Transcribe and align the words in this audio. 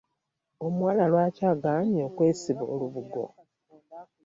Omuwala 0.65 1.03
lwaki 1.11 1.43
agaanye 1.53 1.99
okwesiba 2.09 2.63
olubugo. 2.73 3.23